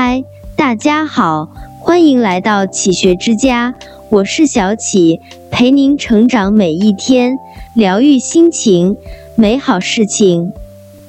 [0.00, 0.22] 嗨，
[0.54, 1.48] 大家好，
[1.80, 3.74] 欢迎来到启学之家，
[4.10, 5.18] 我是小启，
[5.50, 7.36] 陪您成长每一天，
[7.74, 8.96] 疗愈心情，
[9.34, 10.52] 美好事情。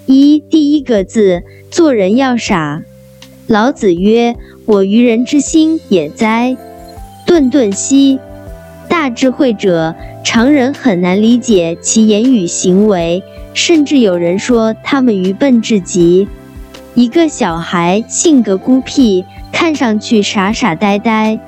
[0.07, 2.81] 一第一个字，做人要傻。
[3.45, 4.35] 老子曰
[4.65, 6.57] ：“我愚人之心也哉！”
[7.27, 8.17] 顿顿兮。
[8.87, 9.93] 大智慧者，
[10.23, 13.21] 常人很难理解其言语行为，
[13.53, 16.27] 甚至有人说他们愚笨至极。
[16.99, 21.39] 一个小孩性格孤僻，看上去傻傻呆呆。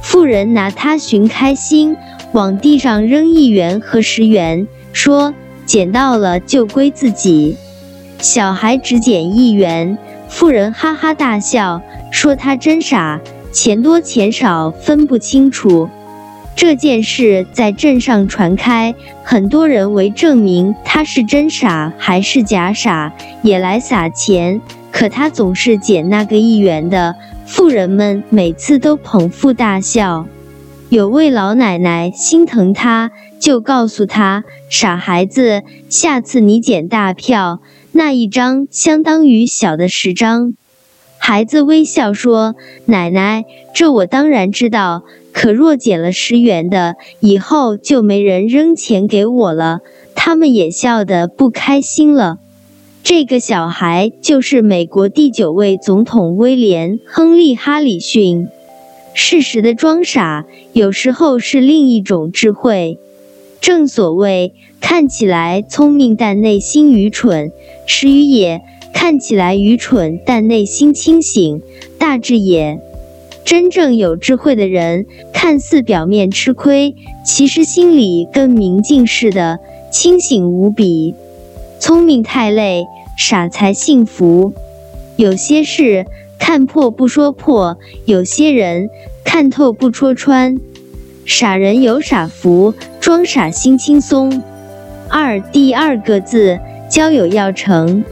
[0.00, 1.96] 富人拿他寻开心，
[2.30, 5.34] 往地上扔一元和十元，说
[5.66, 7.56] 捡到了就归自己。
[8.20, 11.82] 小孩只捡一元，富人哈哈大笑，
[12.12, 15.88] 说他真傻，钱多钱少分不清楚。
[16.54, 24.60] 这件事在镇上传开，很多人为证明他是真傻还是假傻，也来撒钱。
[24.94, 30.24] 可他总是捡那个一元的，富人们每次都捧腹大笑。
[30.88, 33.10] 有位老奶奶心疼他，
[33.40, 37.58] 就告诉他：“傻孩子，下次你捡大票，
[37.90, 40.54] 那一张相当于小的十张。”
[41.18, 42.54] 孩子微笑说
[42.86, 45.02] ：“奶奶，这我当然知道。
[45.32, 49.80] 可若捡了十元的，以后就没人扔钱给我了。”
[50.14, 52.38] 他们也笑得不开心了。
[53.04, 58.48] 这个小孩就是美国第九位总统威廉·亨利·哈里逊。
[59.12, 62.98] 适时的装傻，有时候是另一种智慧。
[63.60, 67.52] 正所谓，看起来聪明但内心愚蠢，
[67.86, 68.60] 时愚也；
[68.94, 71.60] 看起来愚蠢但内心清醒，
[71.98, 72.80] 大智也。
[73.44, 79.58] 真正有智慧的人，看似表面吃亏，其实心里跟明镜似的，
[79.92, 81.14] 清醒无比。
[81.80, 84.52] 聪明太累，傻才幸福。
[85.16, 86.06] 有些事
[86.38, 88.88] 看破不说破，有些人
[89.24, 90.58] 看透不戳穿。
[91.24, 94.42] 傻人有傻福，装傻心轻松。
[95.08, 96.58] 二第二个字，
[96.90, 98.04] 交友要诚。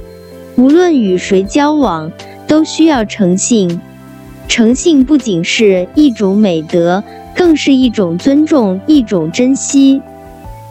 [0.57, 2.11] 无论与谁交往，
[2.47, 3.81] 都需要诚信。
[4.49, 7.03] 诚信不仅是一种美德，
[7.35, 10.01] 更是一种尊重，一种珍惜。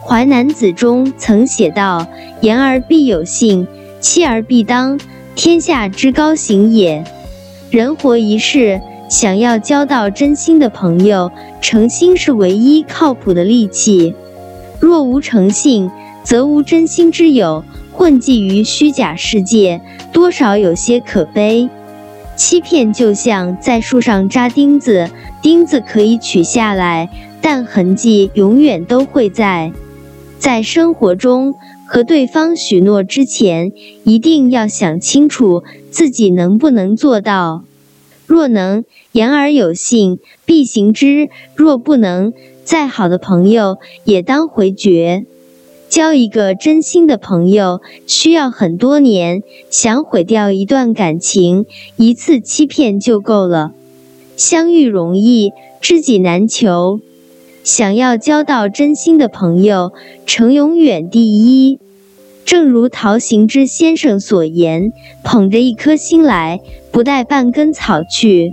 [0.06, 2.06] 《淮南子》中曾写道
[2.40, 3.66] ：“言而必有信，
[4.02, 4.98] 欺儿必当，
[5.36, 7.02] 天下之高行也。”
[7.70, 11.30] 人活一世，想要交到真心的朋友，
[11.60, 14.14] 诚心是唯一靠谱的利器。
[14.80, 15.88] 若无诚信，
[16.24, 17.64] 则无真心之友。
[17.92, 19.80] 混迹于虚假世界，
[20.12, 21.68] 多少有些可悲。
[22.34, 25.08] 欺骗就像在树上扎钉子，
[25.40, 27.08] 钉子可以取下来，
[27.40, 29.70] 但痕迹永远都会在。
[30.38, 31.54] 在生活中
[31.86, 33.72] 和对方许诺之前，
[34.04, 37.64] 一定要想清楚自己能不能做到。
[38.26, 42.32] 若能，言而有信，必行之；若不能，
[42.64, 45.26] 再好的朋友也当回绝。
[45.90, 51.66] 交一个真心的朋友需要很多年，想毁掉一段感情，
[51.96, 53.72] 一次欺骗就够了。
[54.34, 57.00] 相遇容易，知己难求。
[57.64, 59.92] 想要交到真心的朋友，
[60.26, 61.78] 诚永远第一。
[62.44, 64.92] 正如陶行知先生所言
[65.22, 68.52] ：“捧着一颗心来，不带半根草去。”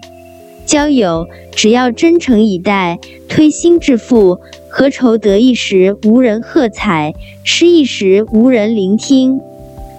[0.68, 9.42] 交友只要真诚以待，推心置腹，何愁得意时无人喝彩，失意时无人聆听？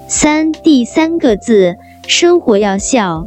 [0.06, 1.74] 三第三个字，
[2.06, 3.26] 生活要笑。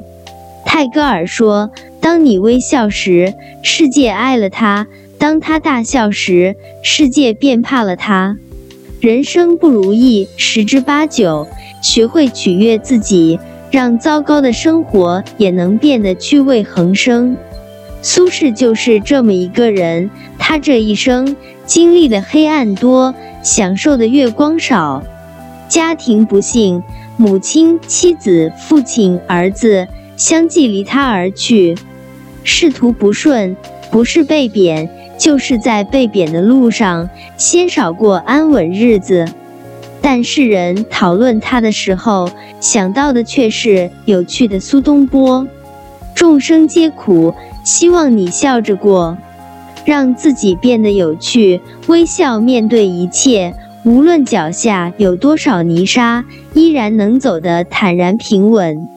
[0.66, 4.88] 泰戈尔说：“当你微笑时，世界爱了他。”
[5.24, 8.38] 当他大笑时，世界便怕了他。
[9.00, 11.48] 人生不如意十之八九，
[11.82, 13.40] 学会取悦自己，
[13.72, 17.38] 让糟糕的生活也能变得趣味横生。
[18.02, 25.02] 苏轼就是这么一个人，他这一生经历的黑暗多，享受的月光少。
[25.70, 26.84] 家庭不幸，
[27.16, 29.88] 母亲、妻子、父亲、儿子
[30.18, 31.78] 相继离他而去，
[32.44, 33.56] 仕途不顺，
[33.90, 34.90] 不是被贬。
[35.18, 39.26] 就是在被贬的路上，鲜少过安稳日子。
[40.02, 42.30] 但世人讨论他的时候，
[42.60, 45.48] 想到的却是有趣的苏东坡。
[46.14, 47.34] 众生皆苦，
[47.64, 49.18] 希望你笑着过，
[49.86, 53.56] 让自己变得有趣，微笑面对一切。
[53.86, 58.88] 无论脚下有多少泥沙，依然能走得坦然平稳。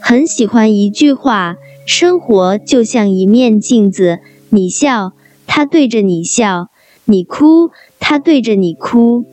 [0.00, 4.18] 很喜欢一句话：生活就像一面镜子，
[4.48, 5.12] 你笑。
[5.52, 6.68] 他对着你笑，
[7.06, 9.24] 你哭；他对着你哭。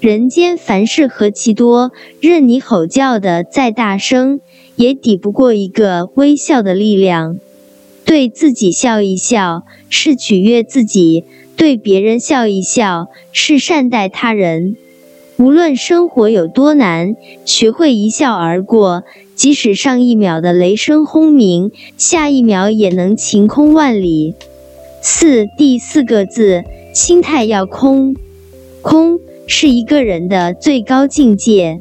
[0.00, 4.40] 人间凡事何其多，任你吼叫的再大声，
[4.74, 7.38] 也抵不过一个微笑的力量。
[8.04, 11.22] 对自己笑一笑，是取悦自己；
[11.56, 14.74] 对别人笑一笑，是善待他人。
[15.36, 19.04] 无论生活有多难，学会一笑而过，
[19.36, 24.34] 即使上一秒的雷声轰鸣，下一秒也能晴空万里。
[25.04, 26.62] 四第四个字，
[26.94, 28.14] 心态要空，
[28.82, 29.18] 空。
[29.48, 31.80] 是一个人的最高境界。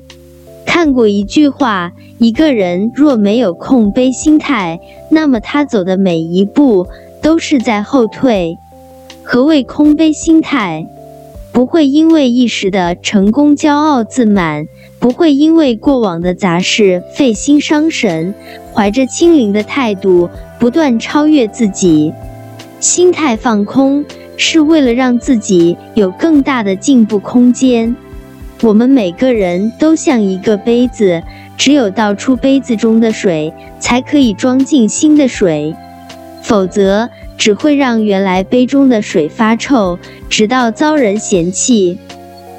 [0.66, 4.80] 看过一句话：一个人若没有空杯心态，
[5.12, 6.88] 那么他走的每一步
[7.22, 8.58] 都是在后退。
[9.22, 10.88] 何谓空杯心态？
[11.54, 14.66] 不会因为一时的成功骄傲自满，
[15.00, 18.34] 不会因为过往的杂事费心伤神，
[18.74, 20.28] 怀着清零的态度
[20.60, 22.12] 不断超越自己，
[22.82, 24.04] 心态放空。
[24.44, 27.96] 是为了让自己有更大的进步空间。
[28.64, 31.22] 我们每个人都像一个杯子，
[31.56, 35.76] 只有倒出杯子中的水，才可以装进新的水，
[36.42, 37.08] 否则
[37.38, 42.00] 只会让原来杯中的水发臭，直到遭人嫌弃。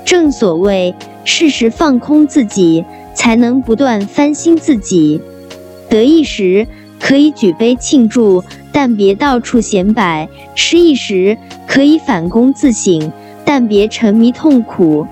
[0.05, 0.95] 正所谓，
[1.25, 5.21] 适时放空自己，才能不断翻新自己。
[5.89, 6.69] 得意时
[7.03, 8.43] 可以举杯庆祝。
[8.75, 13.13] 但别到处显摆，失意时可以反躬自省，
[13.45, 15.07] 但别沉迷痛苦。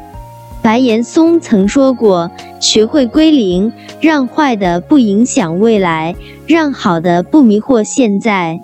[0.62, 3.70] 白岩松曾说过：“学会归零，
[4.00, 6.16] 让坏的不影响未来，
[6.46, 8.60] 让好的不迷惑现在。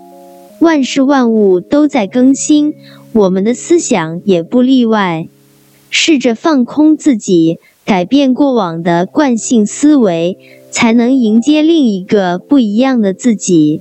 [0.61, 2.73] 万事万物都在更新，
[3.13, 5.27] 我们的思想也不例外。
[5.91, 10.39] 试着放空自己，改变过往的惯性思维，
[10.77, 13.81] 才能迎接另一个不一样的自己。”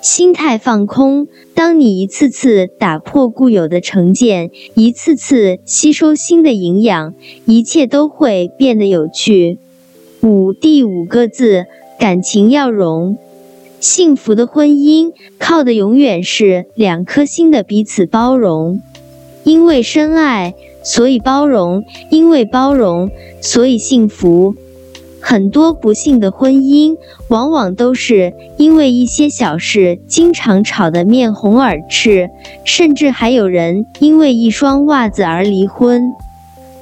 [0.00, 7.12] 心态放空，当你一次次打破固有的成见，一次次吸收新的营养，
[7.44, 9.58] 一切都会变得有趣。
[10.22, 11.66] 五第五个字，
[12.00, 13.18] 感情要融。
[13.78, 18.80] 幸福的婚姻靠的永远是两颗心的彼此包容。
[19.44, 23.10] 因为深爱，所以包容；因为包容，
[23.42, 24.56] 所以幸福。
[25.32, 26.94] 很多不幸的婚姻，
[27.28, 32.28] 往往都是因为一些小事，经常吵得面红耳赤，
[32.66, 36.02] 甚至还有人因为一双袜子而离婚。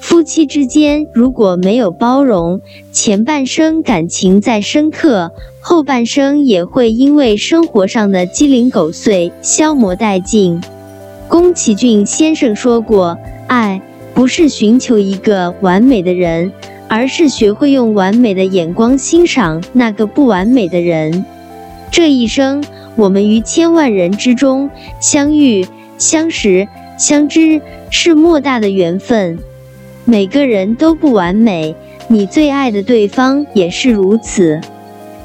[0.00, 2.60] 夫妻之间如果没有包容，
[2.90, 5.30] 前半生感情再深刻，
[5.60, 10.60] 后半生也会因为生活上的鸡零狗碎消磨殆尽。
[11.28, 13.16] 宫崎骏先生说过
[13.46, 13.80] ：“爱
[14.12, 16.50] 不是寻求一个完美的人。”
[16.90, 21.24] 而是学会用完美的眼光欣赏那个不完美的人。
[21.88, 22.64] 这一生，
[22.96, 25.64] 我们于千万人之中相遇、
[25.98, 26.66] 相识、
[26.98, 29.38] 相知，是莫大的缘分。
[30.04, 31.76] 每个人都不完美，
[32.08, 34.60] 你最爱的对方也是如此。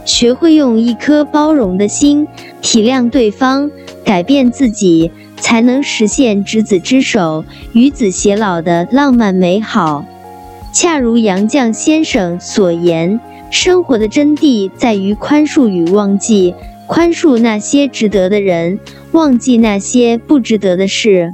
[0.05, 2.27] 学会用一颗包容的心
[2.61, 3.71] 体谅对方，
[4.03, 10.05] 改变自己，才能实现执子之手，与子偕老的浪漫美好。
[10.75, 16.53] 恰如杨绛先生所言，生活的真谛在于宽恕与忘记，
[16.85, 18.77] 宽恕那些值得的人，
[19.13, 21.31] 忘记那些不值得的事。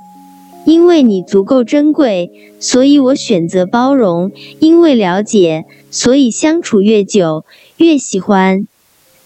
[0.64, 2.30] 因为你足够珍贵，
[2.60, 4.30] 所以我选择包容；
[4.60, 7.44] 因为了解，所以相处越久
[7.78, 8.68] 越喜欢。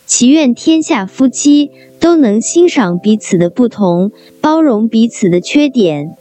[0.05, 6.15] 祈愿天下夫妻都能欣赏彼此的不同，包容彼此的缺点。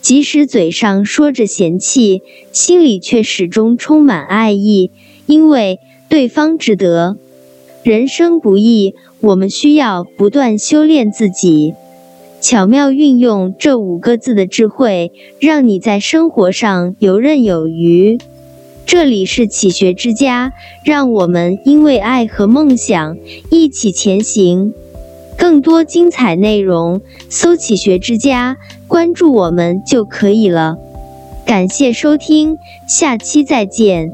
[0.00, 4.90] 即使嘴上说着嫌弃，心里却始终充满爱意，
[5.26, 5.78] 因为
[6.08, 7.16] 对方值得。
[7.82, 11.74] 人生不易，我们需要不断修炼自己，
[12.40, 18.18] 巧妙运用这五个字的智慧，让你在生活上游刃有余。
[18.86, 20.52] 这里是启学之家，
[20.84, 23.16] 让我们因为爱和梦想
[23.50, 24.72] 一起前行。
[25.38, 28.58] 更多精彩内容，搜“启学之家”，
[28.90, 30.76] 关注我们就可以了。
[31.46, 34.12] 感谢收听，下期再见。